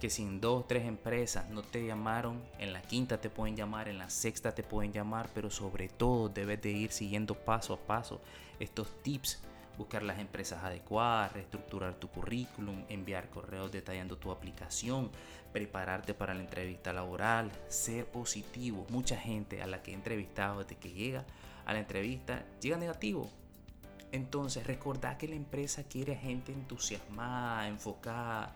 Que 0.00 0.08
si 0.08 0.22
en 0.22 0.40
dos, 0.40 0.68
tres 0.68 0.86
empresas 0.86 1.50
no 1.50 1.62
te 1.62 1.84
llamaron, 1.84 2.40
en 2.58 2.72
la 2.72 2.80
quinta 2.80 3.20
te 3.20 3.30
pueden 3.30 3.56
llamar, 3.56 3.88
en 3.88 3.98
la 3.98 4.08
sexta 4.08 4.54
te 4.54 4.62
pueden 4.62 4.92
llamar, 4.92 5.28
pero 5.34 5.50
sobre 5.50 5.88
todo 5.88 6.28
debes 6.28 6.62
de 6.62 6.70
ir 6.70 6.92
siguiendo 6.92 7.34
paso 7.34 7.74
a 7.74 7.78
paso 7.78 8.20
estos 8.60 9.02
tips 9.02 9.40
buscar 9.76 10.02
las 10.02 10.18
empresas 10.18 10.62
adecuadas, 10.62 11.32
reestructurar 11.32 11.94
tu 11.94 12.08
currículum, 12.08 12.84
enviar 12.88 13.28
correos 13.30 13.72
detallando 13.72 14.16
tu 14.16 14.30
aplicación, 14.30 15.10
prepararte 15.52 16.14
para 16.14 16.34
la 16.34 16.40
entrevista 16.40 16.92
laboral, 16.92 17.50
ser 17.68 18.06
positivo. 18.06 18.86
Mucha 18.90 19.16
gente 19.16 19.62
a 19.62 19.66
la 19.66 19.82
que 19.82 19.92
he 19.92 19.94
entrevistado 19.94 20.60
desde 20.60 20.76
que 20.76 20.92
llega 20.92 21.24
a 21.66 21.72
la 21.72 21.78
entrevista 21.78 22.44
llega 22.60 22.76
negativo. 22.76 23.30
Entonces 24.12 24.66
recordad 24.66 25.16
que 25.16 25.26
la 25.26 25.34
empresa 25.34 25.84
quiere 25.84 26.14
gente 26.14 26.52
entusiasmada, 26.52 27.66
enfocada. 27.68 28.54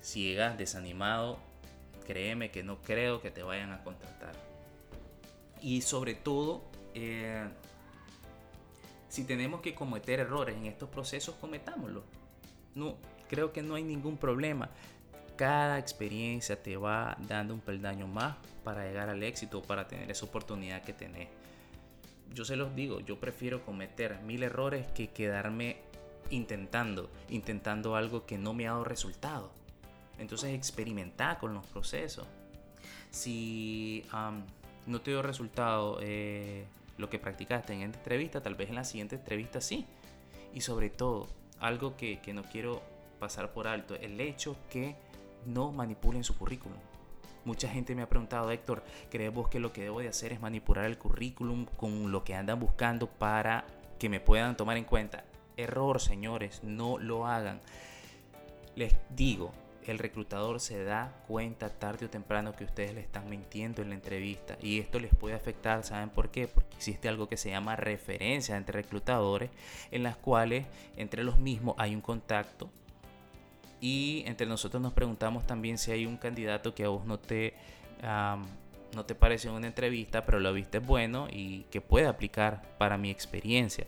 Si 0.00 0.22
llegas 0.22 0.56
desanimado, 0.56 1.38
créeme 2.06 2.50
que 2.50 2.62
no 2.62 2.80
creo 2.82 3.20
que 3.20 3.30
te 3.30 3.42
vayan 3.42 3.72
a 3.72 3.82
contratar. 3.82 4.34
Y 5.60 5.80
sobre 5.80 6.14
todo, 6.14 6.62
eh, 6.94 7.48
si 9.14 9.22
tenemos 9.22 9.60
que 9.60 9.76
cometer 9.76 10.18
errores 10.18 10.56
en 10.56 10.66
estos 10.66 10.88
procesos, 10.88 11.36
cometámoslos. 11.36 12.02
No, 12.74 12.96
creo 13.28 13.52
que 13.52 13.62
no 13.62 13.76
hay 13.76 13.84
ningún 13.84 14.16
problema. 14.16 14.70
Cada 15.36 15.78
experiencia 15.78 16.60
te 16.60 16.76
va 16.76 17.16
dando 17.28 17.54
un 17.54 17.60
peldaño 17.60 18.08
más 18.08 18.34
para 18.64 18.84
llegar 18.84 19.08
al 19.10 19.22
éxito, 19.22 19.62
para 19.62 19.86
tener 19.86 20.10
esa 20.10 20.26
oportunidad 20.26 20.82
que 20.82 20.92
tenés. 20.92 21.28
Yo 22.32 22.44
se 22.44 22.56
los 22.56 22.74
digo, 22.74 22.98
yo 22.98 23.20
prefiero 23.20 23.64
cometer 23.64 24.20
mil 24.22 24.42
errores 24.42 24.88
que 24.88 25.10
quedarme 25.10 25.76
intentando, 26.30 27.08
intentando 27.28 27.94
algo 27.94 28.26
que 28.26 28.36
no 28.36 28.52
me 28.52 28.66
ha 28.66 28.72
dado 28.72 28.82
resultado. 28.82 29.52
Entonces 30.18 30.52
experimenta 30.54 31.38
con 31.38 31.54
los 31.54 31.64
procesos. 31.66 32.26
Si 33.12 34.04
no 34.88 35.00
te 35.02 35.12
dio 35.12 35.22
resultado 35.22 36.00
eh, 36.02 36.66
lo 36.96 37.10
que 37.10 37.18
practicaste 37.18 37.72
en 37.72 37.82
esta 37.82 37.98
entrevista, 37.98 38.42
tal 38.42 38.54
vez 38.54 38.68
en 38.68 38.76
la 38.76 38.84
siguiente 38.84 39.16
entrevista 39.16 39.60
sí. 39.60 39.86
Y 40.52 40.60
sobre 40.60 40.90
todo, 40.90 41.28
algo 41.60 41.96
que, 41.96 42.20
que 42.20 42.32
no 42.32 42.44
quiero 42.44 42.82
pasar 43.18 43.52
por 43.52 43.66
alto, 43.66 43.94
el 43.96 44.20
hecho 44.20 44.56
que 44.70 44.96
no 45.46 45.72
manipulen 45.72 46.24
su 46.24 46.36
currículum. 46.36 46.78
Mucha 47.44 47.68
gente 47.68 47.94
me 47.94 48.02
ha 48.02 48.08
preguntado, 48.08 48.50
Héctor, 48.50 48.82
¿crees 49.10 49.32
vos 49.32 49.48
que 49.48 49.60
lo 49.60 49.72
que 49.72 49.82
debo 49.82 50.00
de 50.00 50.08
hacer 50.08 50.32
es 50.32 50.40
manipular 50.40 50.86
el 50.86 50.96
currículum 50.96 51.66
con 51.66 52.10
lo 52.10 52.24
que 52.24 52.34
andan 52.34 52.58
buscando 52.58 53.06
para 53.06 53.66
que 53.98 54.08
me 54.08 54.20
puedan 54.20 54.56
tomar 54.56 54.78
en 54.78 54.84
cuenta? 54.84 55.24
Error, 55.56 56.00
señores, 56.00 56.64
no 56.64 56.98
lo 56.98 57.26
hagan. 57.26 57.60
Les 58.76 58.94
digo, 59.10 59.52
el 59.90 59.98
reclutador 59.98 60.60
se 60.60 60.82
da 60.84 61.12
cuenta 61.26 61.68
tarde 61.70 62.06
o 62.06 62.10
temprano 62.10 62.54
que 62.54 62.64
ustedes 62.64 62.94
le 62.94 63.00
están 63.00 63.28
mintiendo 63.28 63.82
en 63.82 63.90
la 63.90 63.94
entrevista 63.94 64.56
y 64.62 64.78
esto 64.80 64.98
les 64.98 65.14
puede 65.14 65.34
afectar, 65.34 65.84
¿saben 65.84 66.10
por 66.10 66.30
qué? 66.30 66.48
Porque 66.48 66.76
existe 66.76 67.08
algo 67.08 67.28
que 67.28 67.36
se 67.36 67.50
llama 67.50 67.76
referencia 67.76 68.56
entre 68.56 68.82
reclutadores 68.82 69.50
en 69.90 70.02
las 70.02 70.16
cuales 70.16 70.66
entre 70.96 71.24
los 71.24 71.38
mismos 71.38 71.74
hay 71.78 71.94
un 71.94 72.00
contacto 72.00 72.70
y 73.84 74.22
entre 74.26 74.46
nosotros 74.46 74.82
nos 74.82 74.94
preguntamos 74.94 75.46
también 75.46 75.76
si 75.76 75.92
hay 75.92 76.06
un 76.06 76.16
candidato 76.16 76.74
que 76.74 76.84
a 76.84 76.88
vos 76.88 77.04
no 77.04 77.18
te, 77.18 77.52
no 78.94 79.04
te 79.04 79.48
una 79.50 79.66
entrevista, 79.66 80.24
pero 80.24 80.40
lo 80.40 80.54
viste 80.54 80.78
bueno 80.78 81.28
y 81.30 81.64
que 81.70 81.82
puede 81.82 82.06
aplicar 82.06 82.62
para 82.78 82.96
mi 82.96 83.10
experiencia. 83.10 83.86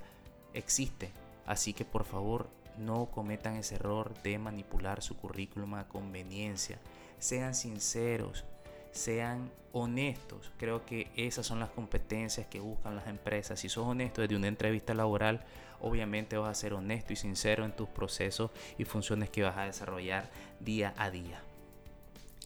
Existe. 0.53 1.13
Así 1.47 1.73
que 1.73 1.87
por 1.87 2.05
favor 2.05 2.51
no 2.79 3.07
cometan 3.07 3.57
ese 3.57 3.77
error 3.77 4.15
de 4.23 4.39
manipular 4.39 5.03
su 5.03 5.17
currículum 5.17 5.75
a 5.75 5.89
conveniencia. 5.89 6.79
Sean 7.19 7.55
sinceros, 7.55 8.45
sean 8.93 9.51
honestos. 9.73 10.51
Creo 10.57 10.85
que 10.87 11.11
esas 11.17 11.47
son 11.47 11.61
las 11.61 11.71
competencias 11.71 12.47
que 12.47 12.61
buscan 12.61 12.97
las 12.97 13.07
empresas. 13.07 13.61
Si 13.61 13.69
sos 13.69 13.87
honesto 13.87 14.23
desde 14.23 14.37
una 14.37 14.49
entrevista 14.49 14.95
laboral, 14.95 15.45
obviamente 15.81 16.37
vas 16.37 16.51
a 16.51 16.61
ser 16.61 16.75
honesto 16.75 17.13
y 17.13 17.17
sincero 17.17 17.65
en 17.65 17.77
tus 17.77 17.89
procesos 17.89 18.51
y 18.79 18.85
funciones 18.85 19.31
que 19.31 19.43
vas 19.43 19.57
a 19.57 19.65
desarrollar 19.65 20.31
día 20.61 20.95
a 20.97 21.11
día. 21.11 21.43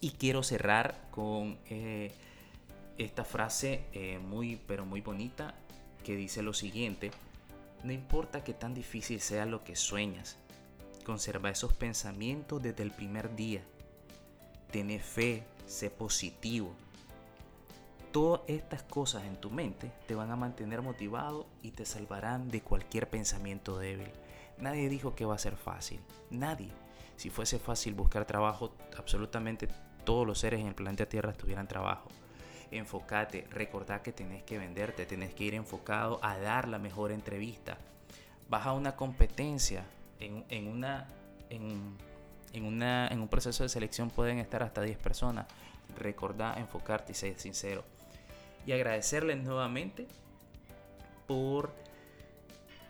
Y 0.00 0.12
quiero 0.12 0.42
cerrar 0.42 1.08
con 1.10 1.58
eh, 1.68 2.12
esta 2.99 3.25
frase 3.25 3.84
eh, 3.92 4.18
muy, 4.18 4.56
pero 4.66 4.84
muy 4.84 5.00
bonita 5.00 5.54
que 6.04 6.16
dice 6.16 6.42
lo 6.42 6.52
siguiente. 6.52 7.10
No 7.82 7.92
importa 7.92 8.44
que 8.44 8.54
tan 8.54 8.75
difícil 8.75 9.20
sea 9.20 9.46
lo 9.46 9.64
que 9.64 9.76
sueñas, 9.76 10.37
conserva 11.04 11.50
esos 11.50 11.72
pensamientos 11.72 12.62
desde 12.62 12.82
el 12.82 12.90
primer 12.90 13.34
día. 13.34 13.62
Ten 14.70 15.00
fe, 15.00 15.44
sé 15.66 15.90
positivo, 15.90 16.75
Todas 18.12 18.40
estas 18.49 18.82
cosas 18.82 19.25
en 19.25 19.37
tu 19.37 19.50
mente 19.50 19.92
te 20.08 20.16
van 20.16 20.32
a 20.32 20.37
mantener 20.37 20.82
motivado 20.82 21.46
y 21.62 21.70
te 21.70 21.87
salvarán 21.87 22.49
de 22.49 22.60
cualquier 22.60 23.08
pensamiento 23.08 23.78
débil. 23.78 24.11
Nadie 24.59 24.88
dijo 24.88 25.14
que 25.14 25.24
va 25.24 25.37
a 25.37 25.38
ser 25.38 25.57
fácil. 25.57 26.00
Nadie. 26.28 26.72
Si 27.16 27.31
fuese 27.31 27.61
fácil 27.61 27.94
buscar 27.94 28.24
trabajo, 28.24 28.74
absolutamente 28.98 29.68
todos 30.05 30.26
los 30.26 30.40
seres 30.40 30.59
en 30.59 30.66
el 30.66 30.74
planeta 30.74 31.07
Tierra 31.07 31.33
tuvieran 31.35 31.68
trabajo. 31.68 32.09
Enfócate, 32.70 33.46
recordá 33.50 34.02
que 34.02 34.12
tenés 34.12 34.42
que 34.44 34.59
venderte, 34.59 35.06
tenés 35.06 35.35
que 35.35 35.44
ir 35.44 35.54
enfocado 35.54 36.20
a 36.22 36.38
dar 36.38 36.68
la 36.68 36.78
mejor 36.78 37.11
entrevista. 37.11 37.78
Vas 38.48 38.66
a 38.66 38.72
una 38.72 38.96
competencia, 38.96 39.85
en, 40.20 40.68
una, 40.68 41.09
en, 41.48 42.64
una, 42.64 43.09
en 43.09 43.20
un 43.20 43.28
proceso 43.28 43.62
de 43.62 43.68
selección 43.68 44.11
pueden 44.11 44.38
estar 44.38 44.62
hasta 44.62 44.83
10 44.83 44.98
personas. 44.98 45.46
Recordá 45.98 46.54
enfocarte 46.59 47.12
y 47.12 47.14
ser 47.14 47.38
sincero 47.38 47.85
y 48.66 48.72
agradecerles 48.72 49.38
nuevamente 49.42 50.06
por 51.26 51.72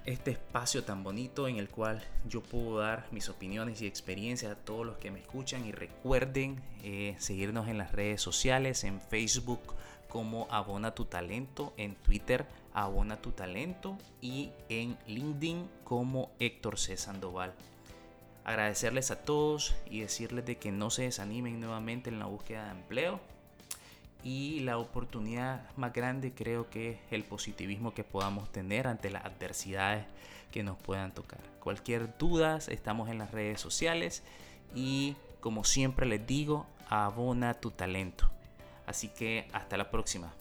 este 0.07 0.33
espacio 0.33 0.85
tan 0.85 1.03
bonito 1.03 1.49
en 1.49 1.57
el 1.57 1.69
cual 1.69 2.03
yo 2.27 2.43
puedo 2.43 2.79
dar 2.79 3.07
mis 3.11 3.29
opiniones 3.29 3.83
y 3.83 3.87
experiencias 3.87 4.53
a 4.53 4.57
todos 4.57 4.87
los 4.87 4.99
que 4.99 5.11
me 5.11 5.21
escuchan 5.21 5.67
y 5.67 5.73
recuerden 5.73 6.61
eh, 6.83 7.17
seguirnos 7.19 7.69
en 7.69 7.79
las 7.79 7.93
redes 7.93 8.23
sociales, 8.23 8.85
en 8.85 9.01
Facebook 9.01 9.61
como 10.09 10.47
Abona 10.51 10.95
tu 10.95 11.05
Talento, 11.05 11.73
en 11.77 11.95
Twitter 11.95 12.47
Abona 12.73 13.21
tu 13.21 13.33
Talento 13.33 13.99
y 14.21 14.51
en 14.69 14.97
LinkedIn 15.07 15.69
como 15.85 16.31
Héctor 16.39 16.79
C. 16.79 16.97
Sandoval. 16.97 17.55
Agradecerles 18.45 19.11
a 19.11 19.23
todos 19.23 19.75
y 19.89 20.01
decirles 20.01 20.47
de 20.47 20.57
que 20.57 20.73
no 20.73 20.91
se 20.91 21.03
desanimen 21.03 21.61
nuevamente 21.61 22.11
en 22.11 22.19
la 22.19 22.27
búsqueda 22.27 22.65
de 22.65 22.71
empleo 22.71 23.21
y 24.23 24.61
la 24.61 24.79
oportunidad 24.79 25.63
más 25.77 25.93
grande 25.93 26.33
creo 26.33 26.69
que 26.69 26.91
es 26.91 26.99
el 27.11 27.25
positivismo 27.25 27.95
que 27.95 28.05
podamos 28.05 28.51
tener 28.53 28.87
ante 28.87 29.11
las 29.11 29.25
adversidades 29.25 30.05
que 30.51 30.63
nos 30.63 30.77
puedan 30.77 31.13
tocar. 31.13 31.41
Cualquier 31.61 32.17
duda, 32.19 32.59
estamos 32.69 33.09
en 33.09 33.19
las 33.19 33.31
redes 33.31 33.61
sociales 33.61 34.23
y 34.75 35.17
como 35.41 35.65
siempre 35.65 36.07
les 36.07 36.27
digo, 36.27 36.67
abona 36.89 37.55
tu 37.55 37.71
talento. 37.71 38.31
Así 38.87 39.09
que 39.09 39.49
hasta 39.53 39.77
la 39.77 39.91
próxima. 39.91 40.33